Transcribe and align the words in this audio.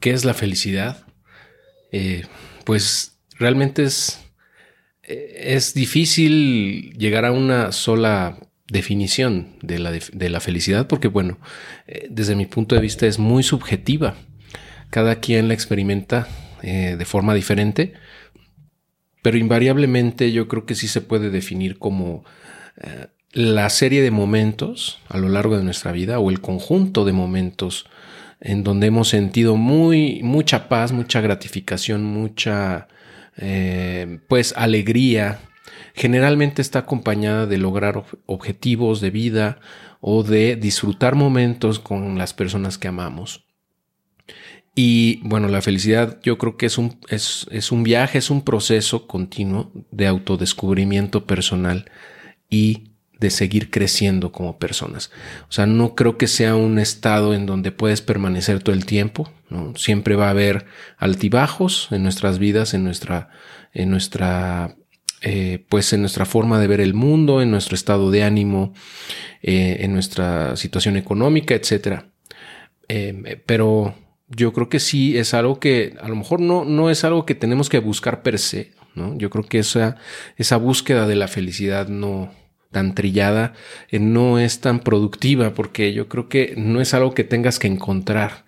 ¿qué 0.00 0.10
es 0.10 0.24
la 0.24 0.34
felicidad? 0.34 1.04
Eh, 1.92 2.24
pues 2.64 3.18
realmente 3.38 3.84
es, 3.84 4.20
es 5.02 5.74
difícil 5.74 6.94
llegar 6.98 7.24
a 7.24 7.32
una 7.32 7.72
sola 7.72 8.38
definición 8.70 9.56
de 9.62 9.78
la, 9.78 9.90
de 9.90 10.30
la 10.30 10.40
felicidad 10.40 10.86
porque, 10.86 11.08
bueno, 11.08 11.38
eh, 11.86 12.06
desde 12.10 12.36
mi 12.36 12.46
punto 12.46 12.74
de 12.74 12.80
vista 12.80 13.06
es 13.06 13.18
muy 13.18 13.42
subjetiva. 13.42 14.14
Cada 14.90 15.16
quien 15.16 15.48
la 15.48 15.54
experimenta 15.54 16.28
eh, 16.62 16.96
de 16.98 17.04
forma 17.04 17.34
diferente, 17.34 17.94
pero 19.22 19.36
invariablemente 19.36 20.32
yo 20.32 20.48
creo 20.48 20.66
que 20.66 20.74
sí 20.74 20.88
se 20.88 21.00
puede 21.00 21.30
definir 21.30 21.78
como 21.78 22.24
eh, 22.80 23.06
la 23.32 23.68
serie 23.70 24.02
de 24.02 24.10
momentos 24.10 25.00
a 25.08 25.18
lo 25.18 25.28
largo 25.28 25.56
de 25.56 25.64
nuestra 25.64 25.92
vida 25.92 26.18
o 26.18 26.30
el 26.30 26.40
conjunto 26.40 27.04
de 27.04 27.12
momentos 27.12 27.86
en 28.40 28.64
donde 28.64 28.86
hemos 28.86 29.08
sentido 29.08 29.56
muy, 29.56 30.20
mucha 30.22 30.68
paz, 30.68 30.92
mucha 30.92 31.20
gratificación, 31.20 32.04
mucha 32.04 32.88
pues 34.28 34.52
alegría, 34.54 35.40
generalmente 35.94 36.60
está 36.60 36.80
acompañada 36.80 37.46
de 37.46 37.56
lograr 37.56 38.04
objetivos 38.26 39.00
de 39.00 39.10
vida 39.10 39.60
o 40.00 40.22
de 40.22 40.56
disfrutar 40.56 41.14
momentos 41.14 41.78
con 41.78 42.18
las 42.18 42.34
personas 42.34 42.78
que 42.78 42.88
amamos. 42.88 43.46
Y 44.74 45.20
bueno, 45.28 45.48
la 45.48 45.62
felicidad 45.62 46.20
yo 46.22 46.38
creo 46.38 46.56
que 46.56 46.66
es 46.66 46.78
un, 46.78 46.98
es, 47.08 47.46
es 47.50 47.72
un 47.72 47.82
viaje, 47.82 48.18
es 48.18 48.30
un 48.30 48.42
proceso 48.42 49.06
continuo 49.06 49.72
de 49.90 50.06
autodescubrimiento 50.06 51.26
personal 51.26 51.90
y 52.48 52.89
de 53.20 53.30
seguir 53.30 53.70
creciendo 53.70 54.32
como 54.32 54.58
personas. 54.58 55.10
O 55.48 55.52
sea, 55.52 55.66
no 55.66 55.94
creo 55.94 56.16
que 56.16 56.26
sea 56.26 56.56
un 56.56 56.78
estado 56.78 57.34
en 57.34 57.46
donde 57.46 57.70
puedes 57.70 58.00
permanecer 58.00 58.62
todo 58.62 58.74
el 58.74 58.86
tiempo. 58.86 59.30
Siempre 59.76 60.16
va 60.16 60.28
a 60.28 60.30
haber 60.30 60.66
altibajos 60.96 61.88
en 61.90 62.02
nuestras 62.02 62.38
vidas, 62.38 62.72
en 62.72 62.84
nuestra, 62.84 63.28
en 63.72 63.90
nuestra 63.90 64.76
eh, 65.22 65.66
pues 65.68 65.92
en 65.92 66.00
nuestra 66.00 66.24
forma 66.24 66.58
de 66.58 66.66
ver 66.66 66.80
el 66.80 66.94
mundo, 66.94 67.42
en 67.42 67.50
nuestro 67.50 67.74
estado 67.74 68.10
de 68.10 68.22
ánimo, 68.22 68.72
eh, 69.42 69.78
en 69.80 69.92
nuestra 69.92 70.56
situación 70.56 70.96
económica, 70.96 71.54
etc. 71.54 72.04
Eh, 72.88 73.42
pero 73.44 73.94
yo 74.28 74.54
creo 74.54 74.70
que 74.70 74.80
sí 74.80 75.18
es 75.18 75.34
algo 75.34 75.60
que 75.60 75.94
a 76.00 76.08
lo 76.08 76.16
mejor 76.16 76.40
no, 76.40 76.64
no 76.64 76.88
es 76.88 77.04
algo 77.04 77.26
que 77.26 77.34
tenemos 77.34 77.68
que 77.68 77.80
buscar 77.80 78.22
per 78.22 78.38
se. 78.38 78.72
¿no? 78.94 79.16
Yo 79.18 79.28
creo 79.28 79.44
que 79.44 79.58
esa, 79.58 79.96
esa 80.36 80.56
búsqueda 80.56 81.06
de 81.06 81.16
la 81.16 81.28
felicidad 81.28 81.88
no 81.88 82.32
tan 82.70 82.94
trillada 82.94 83.52
no 83.92 84.38
es 84.38 84.60
tan 84.60 84.80
productiva 84.80 85.54
porque 85.54 85.92
yo 85.92 86.08
creo 86.08 86.28
que 86.28 86.54
no 86.56 86.80
es 86.80 86.94
algo 86.94 87.14
que 87.14 87.24
tengas 87.24 87.58
que 87.58 87.66
encontrar 87.66 88.44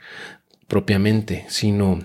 propiamente, 0.68 1.44
sino 1.48 2.00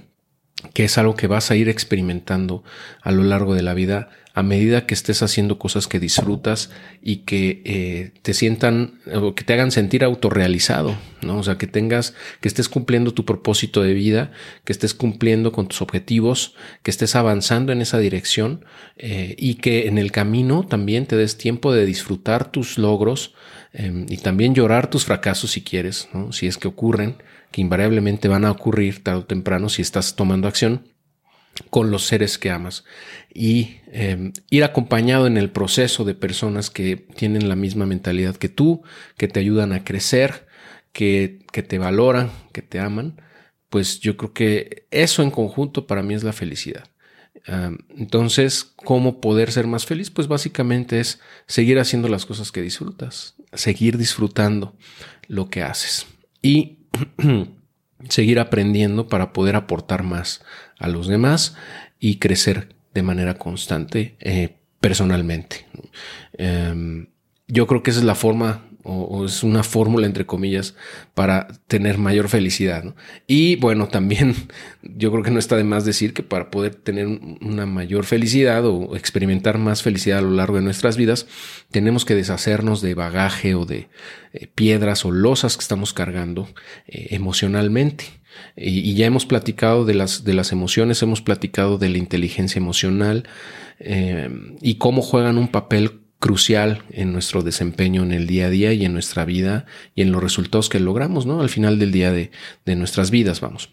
que 0.73 0.85
es 0.85 0.97
algo 0.97 1.15
que 1.15 1.27
vas 1.27 1.51
a 1.51 1.55
ir 1.55 1.69
experimentando 1.69 2.63
a 3.01 3.11
lo 3.11 3.23
largo 3.23 3.53
de 3.53 3.61
la 3.61 3.73
vida 3.73 4.09
a 4.33 4.43
medida 4.43 4.85
que 4.85 4.93
estés 4.93 5.23
haciendo 5.23 5.57
cosas 5.57 5.88
que 5.88 5.99
disfrutas 5.99 6.69
y 7.01 7.17
que 7.17 7.63
eh, 7.65 8.11
te 8.21 8.35
sientan 8.35 8.99
o 9.11 9.33
que 9.33 9.43
te 9.43 9.53
hagan 9.53 9.71
sentir 9.71 10.03
autorrealizado, 10.03 10.95
¿no? 11.21 11.39
O 11.39 11.43
sea, 11.43 11.57
que 11.57 11.67
tengas, 11.67 12.13
que 12.41 12.47
estés 12.47 12.69
cumpliendo 12.69 13.13
tu 13.13 13.25
propósito 13.25 13.81
de 13.81 13.93
vida, 13.93 14.31
que 14.63 14.73
estés 14.73 14.93
cumpliendo 14.93 15.51
con 15.51 15.67
tus 15.67 15.81
objetivos, 15.81 16.55
que 16.83 16.91
estés 16.91 17.15
avanzando 17.15 17.71
en 17.71 17.81
esa 17.81 17.99
dirección 17.99 18.65
eh, 18.97 19.35
y 19.38 19.55
que 19.55 19.88
en 19.88 19.97
el 19.97 20.11
camino 20.11 20.65
también 20.65 21.05
te 21.05 21.15
des 21.15 21.38
tiempo 21.38 21.73
de 21.73 21.85
disfrutar 21.85 22.51
tus 22.51 22.77
logros 22.77 23.33
em, 23.73 24.05
y 24.09 24.17
también 24.17 24.53
llorar 24.55 24.89
tus 24.89 25.05
fracasos 25.05 25.51
si 25.51 25.61
quieres. 25.61 26.09
Si 26.31 26.47
es 26.47 26.57
que 26.57 26.67
ocurren, 26.67 27.17
que 27.51 27.61
invariablemente 27.61 28.27
van 28.27 28.45
a 28.45 28.51
ocurrir 28.51 29.03
tarde 29.03 29.19
o 29.19 29.25
temprano 29.25 29.69
si 29.69 29.81
estás 29.81 30.15
tomando 30.15 30.47
acción 30.47 30.83
con 31.69 31.91
los 31.91 32.05
seres 32.05 32.38
que 32.38 32.51
amas 32.51 32.83
y 33.33 33.77
em, 33.91 34.33
ir 34.49 34.63
acompañado 34.63 35.27
en 35.27 35.38
el 35.38 35.49
proceso 35.49 36.05
de 36.05 36.13
personas 36.13 36.69
que 36.69 36.95
tienen 36.97 37.50
la 37.50 37.56
misma 37.56 37.85
mentalidad 37.85 38.35
que 38.35 38.50
tú, 38.50 38.83
que 39.17 39.27
te 39.27 39.39
ayudan 39.39 39.73
a 39.73 39.83
crecer, 39.83 40.47
que, 40.97 41.63
te 41.68 41.78
valoran, 41.78 42.31
que 42.52 42.63
te 42.63 42.80
aman, 42.80 43.22
pues 43.69 44.00
yo 44.00 44.18
creo 44.18 44.34
que 44.34 44.88
eso 44.90 45.22
en 45.22 45.30
conjunto 45.30 45.85
para 45.85 46.02
mí 46.02 46.16
es 46.16 46.24
la 46.24 46.34
felicidad. 46.34 46.90
entonces, 47.96 48.74
¿cómo 48.84 49.22
poder 49.22 49.52
ser 49.52 49.68
más 49.68 49.86
feliz? 49.86 50.09
Pues 50.09 50.28
básicamente 50.28 51.00
es 51.00 51.19
seguir 51.46 51.78
haciendo 51.78 52.09
las 52.09 52.25
cosas 52.25 52.52
que 52.52 52.63
disfrutas, 52.63 53.36
seguir 53.53 53.96
disfrutando 53.96 54.75
lo 55.28 55.50
que 55.50 55.62
haces 55.62 56.07
y 56.41 56.80
seguir 58.09 58.40
aprendiendo 58.40 59.07
para 59.07 59.34
poder 59.34 59.56
aportar 59.56 60.02
más 60.02 60.44
a 60.80 60.88
los 60.88 61.07
demás 61.07 61.56
y 62.00 62.18
crecer 62.18 62.75
de 62.96 63.03
manera 63.03 63.36
constante 63.36 64.18
eh, 64.19 64.57
personalmente. 64.80 65.68
Em, 66.34 67.09
yo 67.47 67.68
creo 67.68 67.84
que 67.84 67.91
esa 67.91 68.00
es 68.00 68.06
la 68.06 68.16
forma 68.16 68.66
o, 68.88 69.25
es 69.25 69.44
una 69.44 69.64
fórmula 69.64 70.06
entre 70.06 70.25
comillas 70.25 70.75
para 71.14 71.48
tener 71.68 71.98
mayor 71.98 72.30
felicidad. 72.30 72.96
Y 73.28 73.58
bueno, 73.58 73.88
también 73.92 74.36
yo 74.81 75.12
creo 75.12 75.24
que 75.24 75.31
no 75.31 75.40
está 75.40 75.58
de 75.58 75.64
más 75.64 75.86
decir 75.86 76.14
que 76.14 76.24
para 76.24 76.50
poder 76.50 76.75
tener 76.75 77.08
una 77.08 77.66
mayor 77.66 78.06
felicidad 78.06 78.66
o 78.66 78.96
experimentar 78.96 79.58
más 79.58 79.84
felicidad 79.84 80.20
a 80.20 80.24
lo 80.24 80.31
largo 80.31 80.56
de 80.56 80.64
nuestras 80.64 80.98
vidas, 80.98 81.28
tenemos 81.72 82.06
que 82.06 82.16
deshacernos 82.16 82.81
de 82.81 82.96
bagaje 82.96 83.56
o 83.56 83.66
de 83.66 83.90
eh, 84.34 84.48
piedras 84.53 85.06
o 85.06 85.12
losas 85.12 85.58
que 85.58 85.62
estamos 85.62 85.94
cargando 85.94 86.48
eh, 86.88 87.08
emocionalmente. 87.12 88.06
Y, 88.56 88.94
ya 88.94 89.08
hemos 89.08 89.25
platicado 89.25 89.86
de 89.86 89.96
las, 89.96 90.24
de 90.24 90.34
las 90.34 90.52
emociones, 90.52 91.02
hemos 91.02 91.22
platicado 91.22 91.78
de 91.78 91.90
la 91.90 91.98
inteligencia 91.98 92.59
emocional 92.59 93.28
eh, 93.80 94.30
y 94.62 94.75
cómo 94.75 95.02
juegan 95.02 95.38
un 95.38 95.48
papel 95.48 96.06
crucial 96.19 96.83
en 96.89 97.13
nuestro 97.13 97.44
desempeño 97.44 98.03
en 98.03 98.11
el 98.11 98.28
día 98.28 98.47
a 98.47 98.50
día 98.50 98.73
y 98.73 98.85
en 98.85 98.94
nuestra 98.94 99.25
vida 99.25 99.66
y 99.95 100.01
en 100.01 100.11
los 100.11 100.22
resultados 100.22 100.69
que 100.69 100.79
logramos, 100.79 101.25
¿no? 101.25 101.41
Al 101.41 101.50
final 101.50 101.79
del 101.79 101.91
día 101.91 102.11
de, 102.11 102.31
de 102.66 102.75
nuestras 102.75 103.11
vidas, 103.11 103.41
vamos. 103.41 103.69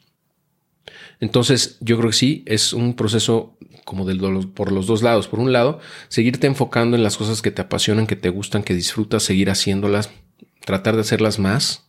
Entonces, 1.21 1.79
yo 1.81 1.97
creo 1.97 2.11
que 2.11 2.17
sí, 2.17 2.43
es 2.47 2.73
un 2.73 2.95
proceso 2.95 3.57
como 3.85 4.05
del, 4.05 4.19
por 4.49 4.73
los 4.73 4.87
dos 4.87 5.03
lados. 5.03 5.29
Por 5.29 5.41
un 5.41 5.53
lado, 5.53 5.79
seguirte 6.09 6.47
enfocando 6.47 6.97
en 6.97 7.03
las 7.03 7.17
cosas 7.17 7.43
que 7.43 7.51
te 7.51 7.63
apasionan, 7.63 8.07
que 8.07 8.17
te 8.17 8.31
gustan, 8.31 8.63
que 8.63 8.75
disfrutas, 8.75 9.23
seguir 9.23 9.51
haciéndolas, 9.51 10.11
tratar 10.65 10.95
de 10.95 11.03
hacerlas 11.03 11.39
más, 11.39 11.87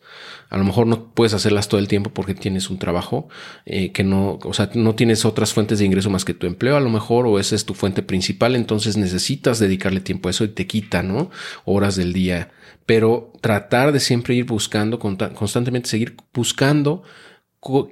a 0.49 0.57
lo 0.57 0.63
mejor 0.63 0.87
no 0.87 1.13
puedes 1.13 1.33
hacerlas 1.33 1.67
todo 1.67 1.79
el 1.79 1.87
tiempo 1.87 2.11
porque 2.11 2.35
tienes 2.35 2.69
un 2.69 2.79
trabajo 2.79 3.27
eh, 3.65 3.91
que 3.91 4.03
no, 4.03 4.39
o 4.43 4.53
sea, 4.53 4.69
no 4.73 4.95
tienes 4.95 5.25
otras 5.25 5.53
fuentes 5.53 5.79
de 5.79 5.85
ingreso 5.85 6.09
más 6.09 6.25
que 6.25 6.33
tu 6.33 6.47
empleo 6.47 6.77
a 6.77 6.79
lo 6.79 6.89
mejor 6.89 7.27
o 7.27 7.39
esa 7.39 7.55
es 7.55 7.65
tu 7.65 7.73
fuente 7.73 8.03
principal, 8.03 8.55
entonces 8.55 8.97
necesitas 8.97 9.59
dedicarle 9.59 9.99
tiempo 9.99 10.29
a 10.29 10.31
eso 10.31 10.43
y 10.43 10.49
te 10.49 10.67
quita, 10.67 11.03
¿no? 11.03 11.31
Horas 11.65 11.95
del 11.95 12.13
día. 12.13 12.51
Pero 12.85 13.33
tratar 13.41 13.91
de 13.91 13.99
siempre 13.99 14.35
ir 14.35 14.45
buscando, 14.45 14.99
constantemente 14.99 15.89
seguir 15.89 16.15
buscando 16.33 17.03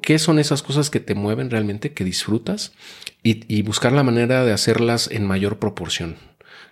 qué 0.01 0.19
son 0.19 0.37
esas 0.37 0.61
cosas 0.61 0.91
que 0.91 0.99
te 0.99 1.15
mueven 1.15 1.49
realmente, 1.49 1.93
que 1.93 2.03
disfrutas 2.03 2.73
y 3.23 3.61
buscar 3.63 3.91
la 3.91 4.03
manera 4.03 4.45
de 4.45 4.51
hacerlas 4.51 5.09
en 5.11 5.25
mayor 5.25 5.57
proporción 5.57 6.17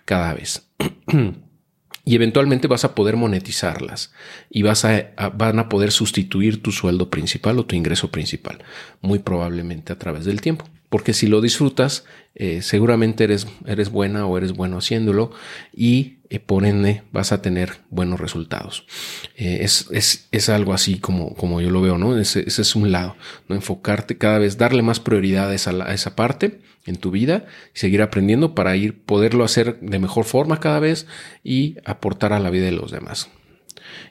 cada 0.04 0.34
vez. 0.34 0.68
y 2.04 2.14
eventualmente 2.16 2.68
vas 2.68 2.84
a 2.84 2.94
poder 2.94 3.16
monetizarlas 3.16 4.12
y 4.50 4.62
vas 4.62 4.84
a, 4.84 5.12
van 5.34 5.58
a 5.58 5.68
poder 5.68 5.92
sustituir 5.92 6.62
tu 6.62 6.72
sueldo 6.72 7.10
principal 7.10 7.58
o 7.58 7.66
tu 7.66 7.76
ingreso 7.76 8.10
principal, 8.10 8.58
muy 9.00 9.20
probablemente 9.20 9.92
a 9.92 9.98
través 9.98 10.24
del 10.24 10.40
tiempo. 10.40 10.68
Porque 10.88 11.14
si 11.14 11.26
lo 11.26 11.40
disfrutas, 11.40 12.04
eh, 12.34 12.60
seguramente 12.60 13.24
eres, 13.24 13.46
eres 13.66 13.90
buena 13.90 14.26
o 14.26 14.36
eres 14.36 14.52
bueno 14.52 14.76
haciéndolo 14.76 15.30
y 15.74 16.16
eh, 16.28 16.38
por 16.38 16.66
ende 16.66 17.02
vas 17.12 17.32
a 17.32 17.40
tener 17.40 17.78
buenos 17.88 18.20
resultados. 18.20 18.84
Eh, 19.36 19.60
es, 19.62 19.86
es, 19.90 20.28
es, 20.32 20.48
algo 20.50 20.74
así 20.74 20.98
como, 20.98 21.34
como 21.34 21.62
yo 21.62 21.70
lo 21.70 21.80
veo, 21.80 21.96
¿no? 21.96 22.18
Ese, 22.18 22.44
ese, 22.46 22.60
es 22.60 22.76
un 22.76 22.92
lado, 22.92 23.16
¿no? 23.48 23.54
Enfocarte 23.54 24.18
cada 24.18 24.38
vez, 24.38 24.58
darle 24.58 24.82
más 24.82 25.00
prioridades 25.00 25.66
a, 25.66 25.70
a 25.70 25.94
esa 25.94 26.14
parte 26.14 26.60
en 26.86 26.96
tu 26.96 27.10
vida 27.10 27.46
y 27.74 27.78
seguir 27.78 28.02
aprendiendo 28.02 28.54
para 28.54 28.76
ir 28.76 29.04
poderlo 29.04 29.44
hacer 29.44 29.78
de 29.80 29.98
mejor 29.98 30.24
forma 30.24 30.60
cada 30.60 30.80
vez 30.80 31.06
y 31.44 31.76
aportar 31.84 32.32
a 32.32 32.40
la 32.40 32.50
vida 32.50 32.64
de 32.66 32.72
los 32.72 32.90
demás. 32.90 33.30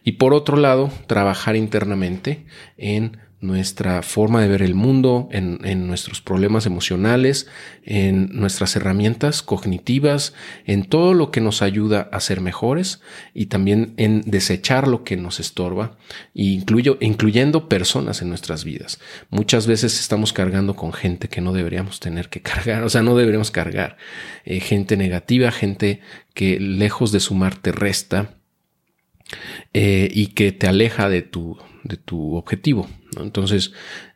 Y 0.03 0.13
por 0.13 0.33
otro 0.33 0.57
lado, 0.57 0.91
trabajar 1.07 1.55
internamente 1.55 2.45
en 2.77 3.17
nuestra 3.41 4.03
forma 4.03 4.41
de 4.41 4.47
ver 4.47 4.61
el 4.61 4.75
mundo, 4.75 5.27
en, 5.31 5.87
nuestros 5.87 6.21
problemas 6.21 6.67
emocionales, 6.67 7.47
en 7.83 8.29
nuestras 8.31 8.75
herramientas 8.75 9.41
cognitivas, 9.41 10.33
en 10.65 10.85
todo 10.85 11.15
lo 11.15 11.31
que 11.31 11.41
nos 11.41 11.63
ayuda 11.63 12.07
a 12.11 12.19
ser 12.19 12.39
mejores 12.39 13.01
y 13.33 13.47
también 13.47 13.93
en 13.97 14.21
desechar 14.21 14.87
lo 14.87 15.03
que 15.03 15.17
nos 15.17 15.39
estorba, 15.39 15.97
incluyo, 16.35 16.99
incluyendo 17.01 17.67
personas 17.67 18.21
en 18.21 18.29
nuestras 18.29 18.63
vidas. 18.63 18.99
Muchas 19.31 19.65
veces 19.65 19.99
estamos 19.99 20.33
cargando 20.33 20.75
con 20.75 20.93
gente 20.93 21.27
que 21.27 21.41
no 21.41 21.51
deberíamos 21.51 21.99
tener 21.99 22.29
que 22.29 22.41
cargar, 22.43 22.83
o 22.83 22.89
sea, 22.89 23.01
no 23.01 23.17
deberíamos 23.17 23.49
cargar. 23.49 23.97
Eh, 24.45 24.59
gente 24.59 24.97
negativa, 24.97 25.51
gente 25.51 25.99
que 26.35 26.59
lejos 26.59 27.11
de 27.11 27.19
sumar 27.19 27.55
te 27.55 27.71
resta. 27.71 28.37
Eh, 29.73 30.09
y 30.11 30.27
que 30.27 30.51
te 30.51 30.67
aleja 30.67 31.07
de 31.07 31.21
tu, 31.21 31.57
de 31.83 31.97
tu 31.97 32.35
objetivo. 32.35 32.87
Entonces, 33.19 33.73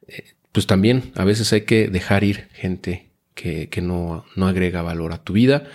eh, 0.07 0.23
pues 0.51 0.67
también 0.67 1.11
a 1.15 1.25
veces 1.25 1.51
hay 1.53 1.61
que 1.61 1.87
dejar 1.87 2.23
ir 2.23 2.47
gente 2.53 3.09
que, 3.35 3.81
no, 3.81 4.25
no, 4.35 4.47
agrega 4.47 4.81
valor 4.81 5.11
a 5.11 5.21
tu 5.21 5.33
vida 5.33 5.65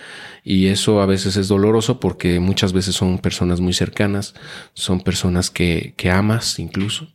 y 0.43 0.67
eso 0.67 0.99
a 0.99 1.05
veces 1.05 1.37
es 1.37 1.47
doloroso 1.47 1.99
porque 1.99 2.39
muchas 2.39 2.73
veces 2.73 2.95
son 2.95 3.19
personas 3.19 3.61
muy 3.61 3.73
cercanas, 3.73 4.33
son 4.73 5.01
personas 5.01 5.51
que, 5.51 5.93
que 5.95 6.09
amas 6.09 6.57
incluso, 6.57 7.07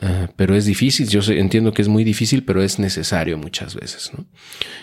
eh, 0.00 0.28
pero 0.36 0.56
es 0.56 0.64
difícil, 0.64 1.08
yo 1.08 1.20
entiendo 1.32 1.72
que 1.72 1.82
es 1.82 1.88
muy 1.88 2.04
difícil, 2.04 2.44
pero 2.44 2.62
es 2.62 2.78
necesario 2.78 3.38
muchas 3.38 3.74
veces. 3.74 4.10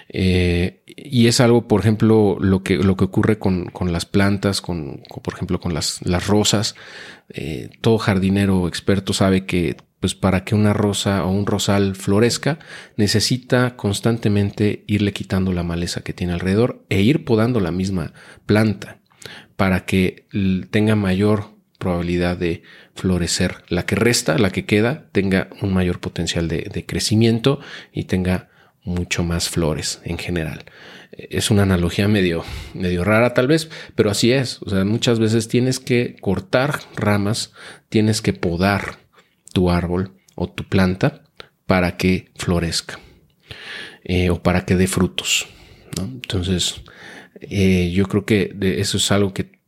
Eh, 0.09 0.83
y 0.87 1.27
es 1.27 1.41
algo, 1.41 1.67
por 1.67 1.81
ejemplo, 1.81 2.37
lo 2.39 2.63
que, 2.63 2.77
lo 2.77 2.95
que 2.95 3.05
ocurre 3.05 3.39
con, 3.39 3.65
con 3.65 3.91
las 3.91 4.05
plantas, 4.05 4.61
con, 4.61 5.03
por 5.23 5.33
ejemplo, 5.33 5.59
con 5.59 5.73
las, 5.73 5.99
las 6.03 6.27
rosas. 6.27 6.75
Eh, 7.29 7.69
todo 7.81 7.97
jardinero 7.97 8.67
experto 8.67 9.13
sabe 9.13 9.45
que 9.45 9.77
pues 10.01 10.15
para 10.15 10.43
que 10.43 10.55
una 10.55 10.73
rosa 10.73 11.23
o 11.23 11.31
un 11.31 11.45
rosal 11.45 11.95
florezca, 11.95 12.57
necesita 12.97 13.75
constantemente 13.75 14.83
irle 14.87 15.13
quitando 15.13 15.53
la 15.53 15.61
maleza 15.61 16.01
que 16.01 16.11
tiene 16.11 16.33
alrededor 16.33 16.83
e 16.89 17.03
ir 17.03 17.23
podando 17.23 17.59
la 17.59 17.71
misma 17.71 18.11
planta 18.47 18.99
para 19.55 19.85
que 19.85 20.25
tenga 20.71 20.95
mayor 20.95 21.51
probabilidad 21.81 22.37
de 22.37 22.61
florecer. 22.93 23.63
La 23.67 23.85
que 23.85 23.95
resta, 23.95 24.37
la 24.37 24.51
que 24.51 24.65
queda, 24.65 25.09
tenga 25.11 25.49
un 25.61 25.73
mayor 25.73 25.99
potencial 25.99 26.47
de, 26.47 26.85
crecimiento 26.87 27.59
y 27.91 28.05
tenga 28.05 28.49
mucho 28.83 29.23
más 29.23 29.49
flores 29.49 29.99
en 30.05 30.17
general. 30.17 30.63
Es 31.11 31.51
una 31.51 31.63
analogía 31.63 32.07
medio, 32.07 32.45
medio 32.73 33.03
rara 33.03 33.33
tal 33.33 33.47
vez, 33.47 33.69
pero 33.95 34.11
así 34.11 34.31
es. 34.31 34.61
O 34.61 34.69
sea, 34.69 34.85
muchas 34.85 35.19
veces 35.19 35.47
tienes 35.47 35.79
que 35.79 36.15
cortar 36.21 36.79
ramas, 36.95 37.51
tienes 37.89 38.21
que 38.21 38.33
podar 38.33 38.99
tu 39.51 39.71
árbol 39.71 40.13
o 40.35 40.47
tu 40.49 40.63
planta 40.63 41.23
para 41.65 41.97
que 41.97 42.31
florezca 42.35 42.99
eh, 44.03 44.29
o 44.29 44.41
para 44.41 44.65
que 44.65 44.75
dé 44.75 44.87
frutos. 44.87 45.47
Entonces, 45.97 46.81
eh, 47.41 47.91
yo 47.91 48.05
creo 48.05 48.25
que 48.25 48.55
eso 48.77 48.97
es 48.97 49.11
algo 49.11 49.33
que 49.33 49.60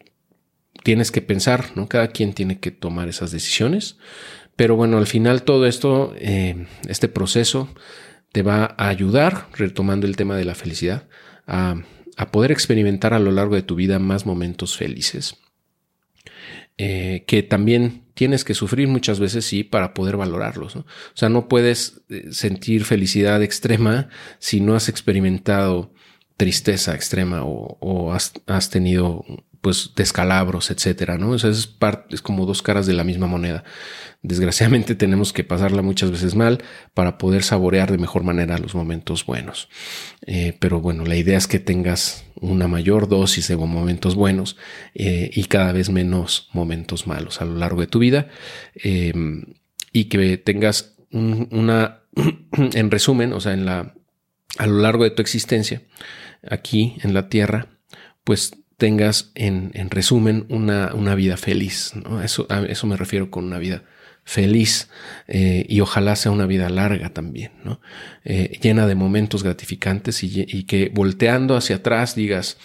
tienes 0.83 1.12
que 1.12 1.21
pensar, 1.21 1.71
¿no? 1.75 1.88
Cada 1.88 2.09
quien 2.09 2.33
tiene 2.33 2.59
que 2.59 2.71
tomar 2.71 3.07
esas 3.07 3.31
decisiones. 3.31 3.97
Pero 4.56 4.75
bueno, 4.75 4.97
al 4.97 5.07
final 5.07 5.44
todo 5.44 5.65
esto, 5.65 6.13
eh, 6.18 6.68
este 6.88 7.07
proceso 7.07 7.74
te 8.31 8.44
va 8.44 8.75
a 8.77 8.89
ayudar, 8.89 9.47
retomando 9.53 10.06
el 10.06 10.15
tema 10.15 10.35
de 10.35 10.45
la 10.45 10.56
felicidad, 10.56 11.07
a, 11.47 11.75
poder 12.31 12.51
experimentar 12.51 13.13
a 13.13 13.19
lo 13.19 13.31
largo 13.31 13.56
de 13.56 13.63
tu 13.63 13.75
vida 13.75 14.00
más 14.00 14.25
momentos 14.25 14.77
felices. 14.77 15.38
Eh, 16.77 17.24
que 17.27 17.44
también 17.44 18.03
tienes 18.13 18.44
que 18.44 18.53
sufrir 18.53 18.88
muchas 18.88 19.19
veces, 19.19 19.45
sí, 19.45 19.63
para 19.63 19.94
poder 19.94 20.18
valorarlos. 20.18 20.75
O 20.75 20.86
sea, 21.13 21.29
no 21.29 21.47
puedes 21.47 22.01
eh, 22.09 22.27
sentir 22.31 22.86
felicidad 22.86 23.41
extrema 23.44 24.09
si 24.39 24.59
no 24.59 24.75
has 24.75 24.89
experimentado 24.89 25.94
tristeza 26.38 26.95
extrema 26.95 27.44
o, 27.44 28.12
has, 28.13 28.33
has, 28.47 28.69
tenido 28.69 29.24
pues 29.63 29.92
descalabros, 29.95 30.71
etcétera, 30.71 31.18
¿no? 31.18 31.30
O 31.30 31.36
es, 31.36 31.68
parte, 31.68 32.13
es 32.13 32.21
como 32.21 32.45
dos 32.45 32.62
caras 32.62 32.86
de 32.86 32.92
la 32.92 33.06
misma 33.06 33.27
moneda. 33.27 33.63
Desgraciadamente 34.21 34.94
tenemos 35.04 35.31
que 35.31 35.45
pasarla 35.45 35.81
muchas 35.81 36.12
veces 36.12 36.36
mal 36.36 36.62
para 36.94 37.18
poder 37.18 37.44
saborear 37.44 37.89
de 37.89 37.98
mejor 37.98 38.25
manera 38.25 38.57
los 38.57 38.75
momentos 38.75 39.25
buenos. 39.25 39.69
Eh, 40.27 40.57
pero 40.60 40.81
bueno, 40.81 41.06
la 41.06 41.15
idea 41.15 41.38
es 41.38 41.48
que 41.48 41.60
tengas 41.60 42.25
una 42.42 42.68
mayor 42.68 43.07
dosis 43.07 43.48
de 43.48 43.56
momentos 43.56 44.15
buenos 44.15 44.57
eh, 44.95 45.31
y 45.33 45.45
cada 45.45 45.71
vez 45.71 45.89
menos 45.89 46.50
momentos 46.51 47.07
malos 47.07 47.42
a 47.42 47.45
lo 47.45 47.56
largo 47.56 47.80
de 47.80 47.88
tu 47.88 48.00
vida 48.00 48.27
em, 48.75 49.45
y 49.94 50.06
que 50.06 50.38
tengas 50.38 50.98
una, 51.10 52.01
en 52.51 52.92
resumen, 52.92 53.31
o 53.31 53.39
sea, 53.39 53.54
en 53.54 53.65
la, 53.65 53.94
a 54.57 54.68
lo 54.68 54.80
largo 54.80 55.06
de 55.06 55.12
tu 55.12 55.21
existencia 55.21 55.83
aquí 56.45 56.98
en 57.01 57.13
la 57.13 57.30
Tierra, 57.30 57.69
pues 58.25 58.51
tengas 58.77 59.31
en, 59.35 59.71
resumen 59.89 60.45
una, 60.49 60.93
una, 60.93 61.15
vida 61.15 61.37
feliz. 61.37 61.93
Eso, 62.23 62.47
a 62.49 62.61
eso 62.61 62.87
me 62.87 62.97
refiero 62.97 63.29
con 63.29 63.45
una 63.45 63.57
vida 63.57 63.83
feliz 64.25 64.89
eh, 65.27 65.65
y 65.67 65.81
ojalá 65.81 66.15
sea 66.15 66.31
una 66.31 66.45
vida 66.45 66.69
larga 66.69 67.09
también, 67.09 67.51
¿no? 67.63 67.81
Eh, 68.23 68.57
llena 68.61 68.87
de 68.87 68.95
momentos 68.95 69.43
gratificantes 69.43 70.23
y, 70.23 70.63
que 70.63 70.91
volteando 70.93 71.55
hacia 71.55 71.77
atrás 71.77 72.15
digas, 72.15 72.57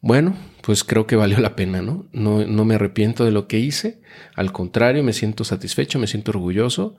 bueno, 0.00 0.34
pues 0.62 0.82
creo 0.82 1.06
que 1.06 1.16
valió 1.16 1.38
la 1.38 1.56
pena, 1.56 1.82
¿no? 1.82 2.06
¿no? 2.12 2.46
No 2.46 2.64
me 2.64 2.76
arrepiento 2.76 3.24
de 3.24 3.32
lo 3.32 3.48
que 3.48 3.58
hice, 3.58 4.00
al 4.34 4.52
contrario, 4.52 5.02
me 5.02 5.12
siento 5.12 5.44
satisfecho, 5.44 5.98
me 5.98 6.06
siento 6.06 6.30
orgulloso 6.30 6.96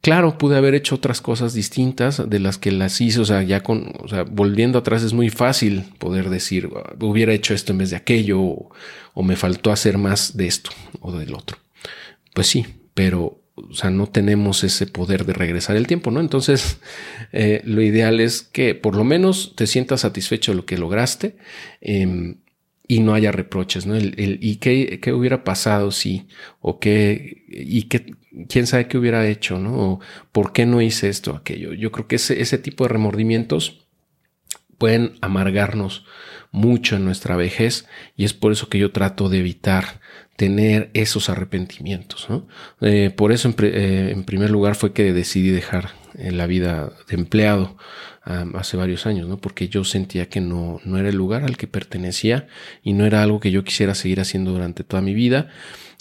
Claro, 0.00 0.38
pude 0.38 0.56
haber 0.56 0.74
hecho 0.74 0.94
otras 0.94 1.20
cosas 1.20 1.52
distintas 1.52 2.28
de 2.28 2.38
las 2.40 2.56
que 2.56 2.72
las 2.72 2.98
hice, 3.02 3.20
o 3.20 3.24
sea, 3.26 3.42
ya 3.42 3.62
con, 3.62 3.92
o 4.00 4.08
sea, 4.08 4.22
volviendo 4.22 4.78
atrás 4.78 5.02
es 5.02 5.12
muy 5.12 5.28
fácil 5.28 5.84
poder 5.98 6.30
decir, 6.30 6.70
ah, 6.74 6.94
hubiera 7.00 7.34
hecho 7.34 7.52
esto 7.52 7.72
en 7.72 7.78
vez 7.78 7.90
de 7.90 7.96
aquello, 7.96 8.40
o, 8.40 9.22
me 9.22 9.36
faltó 9.36 9.70
hacer 9.70 9.98
más 9.98 10.38
de 10.38 10.46
esto 10.46 10.70
o 11.00 11.12
del 11.12 11.34
otro. 11.34 11.58
Pues 12.32 12.46
sí, 12.46 12.64
pero, 12.94 13.42
o 13.54 13.74
sea, 13.74 13.90
no 13.90 14.06
tenemos 14.06 14.64
ese 14.64 14.86
poder 14.86 15.26
de 15.26 15.34
regresar 15.34 15.76
el 15.76 15.86
tiempo, 15.86 16.10
¿no? 16.10 16.20
Entonces, 16.20 16.78
eh, 17.32 17.60
lo 17.64 17.82
ideal 17.82 18.20
es 18.20 18.40
que 18.40 18.74
por 18.74 18.96
lo 18.96 19.04
menos 19.04 19.52
te 19.54 19.66
sientas 19.66 20.00
satisfecho 20.00 20.52
de 20.52 20.56
lo 20.56 20.64
que 20.64 20.78
lograste. 20.78 21.36
Em, 21.82 22.38
y 22.90 22.98
no 22.98 23.14
haya 23.14 23.30
reproches, 23.30 23.86
¿no? 23.86 23.94
El, 23.94 24.38
y 24.42 24.56
qué, 24.56 24.98
qué, 25.00 25.12
hubiera 25.12 25.44
pasado 25.44 25.92
si, 25.92 26.26
o 26.60 26.80
qué, 26.80 27.44
y 27.48 27.84
qué, 27.84 28.16
quién 28.48 28.66
sabe 28.66 28.88
qué 28.88 28.98
hubiera 28.98 29.28
hecho, 29.28 29.60
¿no? 29.60 29.78
O 29.78 30.00
por 30.32 30.52
qué 30.52 30.66
no 30.66 30.82
hice 30.82 31.08
esto, 31.08 31.36
aquello. 31.36 31.72
Yo 31.72 31.92
creo 31.92 32.08
que 32.08 32.16
ese, 32.16 32.42
ese 32.42 32.58
tipo 32.58 32.82
de 32.82 32.88
remordimientos 32.88 33.86
pueden 34.76 35.12
amargarnos 35.20 36.04
mucho 36.50 36.96
en 36.96 37.04
nuestra 37.04 37.36
vejez 37.36 37.86
y 38.16 38.24
es 38.24 38.34
por 38.34 38.50
eso 38.50 38.68
que 38.68 38.80
yo 38.80 38.90
trato 38.90 39.28
de 39.28 39.38
evitar 39.38 40.00
tener 40.34 40.90
esos 40.92 41.30
arrepentimientos. 41.30 42.26
¿no? 42.28 42.48
Eh, 42.80 43.10
por 43.10 43.30
eso, 43.30 43.46
en, 43.46 43.54
eh, 43.60 44.10
en, 44.10 44.24
primer 44.24 44.50
lugar, 44.50 44.74
fue 44.74 44.92
que 44.92 45.12
decidí 45.12 45.50
dejar 45.50 45.90
eh, 46.14 46.32
la 46.32 46.48
vida 46.48 46.92
de 47.08 47.14
empleado 47.14 47.76
hace 48.22 48.76
varios 48.76 49.06
años, 49.06 49.28
¿no? 49.28 49.38
Porque 49.38 49.68
yo 49.68 49.84
sentía 49.84 50.28
que 50.28 50.40
no, 50.40 50.80
no 50.84 50.98
era 50.98 51.08
el 51.08 51.16
lugar 51.16 51.44
al 51.44 51.56
que 51.56 51.66
pertenecía 51.66 52.46
y 52.82 52.92
no 52.92 53.06
era 53.06 53.22
algo 53.22 53.40
que 53.40 53.50
yo 53.50 53.64
quisiera 53.64 53.94
seguir 53.94 54.20
haciendo 54.20 54.52
durante 54.52 54.84
toda 54.84 55.02
mi 55.02 55.14
vida 55.14 55.48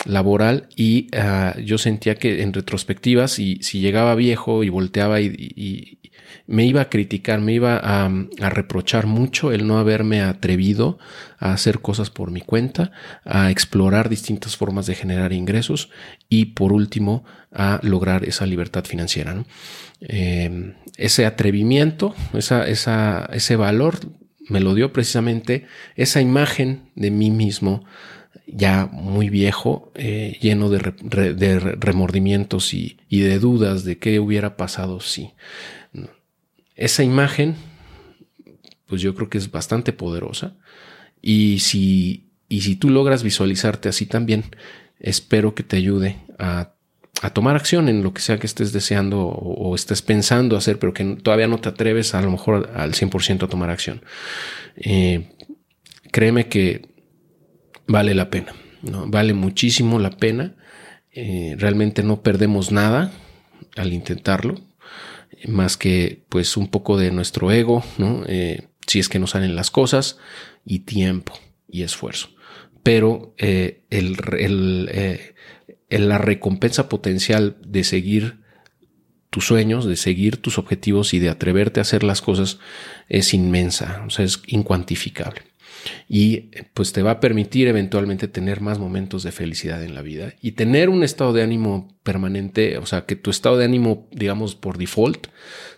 laboral 0.05 0.67
y 0.75 1.07
ah, 1.15 1.55
yo 1.63 1.77
sentía 1.77 2.15
que 2.15 2.41
en 2.41 2.53
retrospectiva 2.53 3.27
si, 3.27 3.59
si 3.61 3.79
llegaba 3.79 4.15
viejo 4.15 4.63
y 4.63 4.69
volteaba 4.69 5.21
y, 5.21 5.95
me 6.45 6.65
iba 6.65 6.81
a 6.81 6.89
criticar, 6.89 7.41
me 7.41 7.53
iba 7.53 7.77
a, 7.77 8.09
reprochar 8.49 9.05
mucho 9.05 9.51
el 9.51 9.67
no 9.67 9.77
haberme 9.77 10.21
atrevido 10.21 10.97
a 11.37 11.53
hacer 11.53 11.79
cosas 11.79 12.09
por 12.09 12.31
mi 12.31 12.41
cuenta, 12.41 12.91
a 13.23 13.51
explorar 13.51 14.09
distintas 14.09 14.57
formas 14.57 14.87
de 14.87 14.95
generar 14.95 15.31
ingresos 15.31 15.91
y 16.27 16.45
por 16.45 16.73
último 16.73 17.23
a 17.51 17.79
lograr 17.83 18.25
esa 18.25 18.47
libertad 18.47 18.85
financiera. 18.85 19.43
Eh, 20.01 20.73
ese 20.97 21.27
atrevimiento, 21.27 22.15
esa, 22.33 22.65
ese 22.65 23.55
valor 23.55 23.99
me 24.47 24.59
lo 24.59 24.73
dio 24.73 24.91
precisamente 24.91 25.67
esa 25.95 26.19
imagen 26.19 26.89
de 26.95 27.11
mí 27.11 27.29
mismo 27.29 27.85
ya 28.45 28.87
muy 28.91 29.29
viejo, 29.29 29.91
eh, 29.95 30.37
lleno 30.41 30.69
de, 30.69 30.79
remordimientos 30.79 32.73
y, 32.73 32.97
de 33.09 33.39
dudas 33.39 33.83
de 33.83 33.97
qué 33.97 34.19
hubiera 34.19 34.57
pasado 34.57 34.99
si. 34.99 35.31
Esa 36.75 37.03
imagen, 37.03 37.55
pues 38.87 39.01
yo 39.01 39.13
creo 39.15 39.29
que 39.29 39.37
es 39.37 39.51
bastante 39.51 39.93
poderosa. 39.93 40.55
Y 41.21 41.59
si, 41.59 42.29
y 42.47 42.61
si 42.61 42.75
tú 42.75 42.89
logras 42.89 43.23
visualizarte 43.23 43.89
así 43.89 44.05
también, 44.05 44.45
espero 44.99 45.53
que 45.53 45.63
te 45.63 45.77
ayude 45.77 46.17
a 46.37 46.73
tomar 47.33 47.55
acción 47.55 47.89
en 47.89 48.01
lo 48.01 48.13
que 48.13 48.21
sea 48.21 48.39
que 48.39 48.47
estés 48.47 48.71
deseando 48.71 49.19
o, 49.27 49.75
estés 49.75 50.01
pensando 50.01 50.55
hacer, 50.55 50.79
pero 50.79 50.93
que 50.93 51.03
todavía 51.21 51.47
no 51.47 51.59
te 51.59 51.69
atreves 51.69 52.15
a 52.15 52.21
lo 52.21 52.31
mejor 52.31 52.71
al 52.75 52.93
100% 52.93 53.43
a 53.43 53.47
tomar 53.47 53.69
acción. 53.69 54.01
Eh, 54.77 55.35
créeme 56.11 56.47
que 56.47 56.87
vale 57.89 58.15
la 58.15 58.29
pena, 58.29 58.53
¿no? 58.81 59.07
vale 59.07 59.33
muchísimo 59.33 59.99
la 59.99 60.11
pena. 60.11 60.55
Eh, 61.11 61.55
realmente 61.57 62.03
no 62.03 62.21
perdemos 62.21 62.71
nada 62.71 63.11
al 63.75 63.91
intentarlo, 63.91 64.61
más 65.47 65.75
que 65.75 66.23
pues 66.29 66.55
un 66.55 66.69
poco 66.69 66.97
de 66.97 67.11
nuestro 67.11 67.51
ego, 67.51 67.83
¿no? 67.97 68.23
Eh, 68.27 68.67
si 68.87 68.99
es 68.99 69.09
que 69.09 69.19
nos 69.19 69.31
salen 69.31 69.55
las 69.55 69.71
cosas, 69.71 70.17
y 70.65 70.79
tiempo 70.79 71.33
y 71.67 71.83
esfuerzo. 71.83 72.29
Pero 72.83 73.33
el 73.37 74.15
la 75.89 76.17
recompensa 76.17 76.87
potencial 76.89 77.57
de 77.65 77.83
seguir 77.83 78.39
tus 79.29 79.45
sueños, 79.45 79.85
de 79.85 79.95
seguir 79.95 80.37
tus 80.37 80.57
objetivos 80.57 81.13
y 81.13 81.19
de 81.19 81.29
atreverte 81.29 81.79
a 81.79 81.81
hacer 81.81 82.03
las 82.03 82.21
cosas 82.21 82.59
es 83.09 83.33
inmensa, 83.33 84.03
o 84.07 84.09
sea, 84.09 84.25
es 84.25 84.41
incuantificable. 84.47 85.41
Y 86.07 86.51
pues 86.73 86.93
te 86.93 87.01
va 87.01 87.11
a 87.11 87.19
permitir 87.19 87.67
eventualmente 87.67 88.27
tener 88.27 88.61
más 88.61 88.79
momentos 88.79 89.23
de 89.23 89.31
felicidad 89.31 89.83
en 89.83 89.95
la 89.95 90.01
vida 90.01 90.33
y 90.41 90.53
tener 90.53 90.89
un 90.89 91.03
estado 91.03 91.33
de 91.33 91.43
ánimo 91.43 91.97
permanente, 92.03 92.77
o 92.77 92.85
sea, 92.85 93.05
que 93.05 93.15
tu 93.15 93.29
estado 93.29 93.57
de 93.57 93.65
ánimo, 93.65 94.07
digamos, 94.11 94.55
por 94.55 94.77
default 94.77 95.27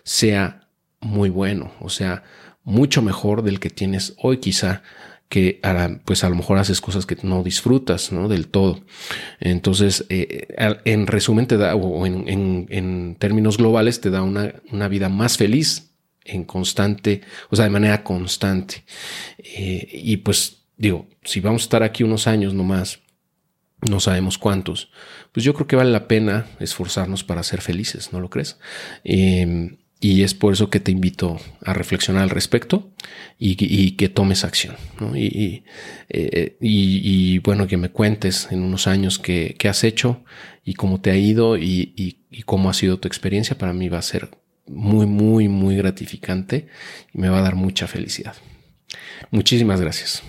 sea 0.04 0.68
muy 1.00 1.30
bueno, 1.30 1.72
o 1.80 1.88
sea, 1.88 2.24
mucho 2.64 3.02
mejor 3.02 3.42
del 3.42 3.60
que 3.60 3.70
tienes 3.70 4.14
hoy 4.18 4.38
quizá 4.38 4.82
que 5.32 5.62
pues 6.04 6.24
a 6.24 6.28
lo 6.28 6.36
mejor 6.36 6.58
haces 6.58 6.82
cosas 6.82 7.06
que 7.06 7.16
no 7.22 7.42
disfrutas 7.42 8.12
¿no? 8.12 8.28
del 8.28 8.48
todo. 8.48 8.82
Entonces, 9.40 10.04
eh, 10.10 10.46
en 10.84 11.06
resumen 11.06 11.46
te 11.46 11.56
da, 11.56 11.74
o 11.74 12.06
en, 12.06 13.16
términos 13.18 13.56
globales, 13.56 14.02
te 14.02 14.10
da 14.10 14.20
una, 14.20 14.52
una, 14.70 14.88
vida 14.88 15.08
más 15.08 15.38
feliz 15.38 15.91
en 16.24 16.44
constante, 16.44 17.22
o 17.50 17.56
sea, 17.56 17.64
de 17.64 17.70
manera 17.70 18.04
constante. 18.04 18.84
Eh, 19.38 19.88
y 19.92 20.18
pues 20.18 20.64
digo, 20.76 21.06
si 21.22 21.40
vamos 21.40 21.62
a 21.62 21.64
estar 21.64 21.82
aquí 21.82 22.02
unos 22.02 22.26
años 22.26 22.54
nomás, 22.54 23.00
no 23.88 24.00
sabemos 24.00 24.38
cuántos, 24.38 24.90
pues 25.32 25.44
yo 25.44 25.54
creo 25.54 25.66
que 25.66 25.76
vale 25.76 25.90
la 25.90 26.06
pena 26.06 26.46
esforzarnos 26.60 27.24
para 27.24 27.42
ser 27.42 27.60
felices, 27.60 28.12
¿no 28.12 28.20
lo 28.20 28.30
crees? 28.30 28.58
Em, 29.02 29.78
y 30.02 30.24
es 30.24 30.34
por 30.34 30.52
eso 30.52 30.68
que 30.68 30.80
te 30.80 30.90
invito 30.90 31.40
a 31.64 31.72
reflexionar 31.74 32.24
al 32.24 32.30
respecto 32.30 32.90
y, 33.38 33.92
que 33.92 34.08
tomes 34.08 34.42
acción. 34.42 34.74
Eh, 35.14 36.56
y, 36.60 37.38
bueno, 37.38 37.68
que 37.68 37.76
me 37.76 37.90
cuentes 37.90 38.48
en 38.50 38.64
unos 38.64 38.88
años 38.88 39.20
qué, 39.20 39.56
has 39.68 39.84
hecho 39.84 40.24
y 40.64 40.74
cómo 40.74 41.00
te 41.00 41.12
ha 41.12 41.16
ido 41.16 41.56
y, 41.56 42.18
cómo 42.46 42.68
ha 42.68 42.74
sido 42.74 42.98
tu 42.98 43.06
experiencia. 43.06 43.58
Para 43.58 43.72
mí 43.72 43.88
va 43.88 43.98
a 43.98 44.02
ser 44.02 44.28
muy, 44.66 45.06
muy, 45.06 45.48
muy 45.48 45.76
gratificante 45.76 46.68
y 47.12 47.18
me 47.18 47.28
va 47.28 47.38
a 47.38 47.42
dar 47.42 47.54
mucha 47.54 47.86
felicidad. 47.86 48.34
Muchísimas 49.30 49.80
gracias. 49.80 50.22